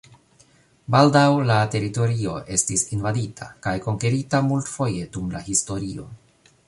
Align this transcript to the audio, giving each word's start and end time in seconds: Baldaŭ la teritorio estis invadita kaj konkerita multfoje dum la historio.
Baldaŭ 0.93 1.25
la 1.49 1.57
teritorio 1.75 2.33
estis 2.55 2.85
invadita 2.97 3.51
kaj 3.67 3.75
konkerita 3.87 4.41
multfoje 4.49 5.05
dum 5.19 5.29
la 5.37 5.43
historio. 5.51 6.09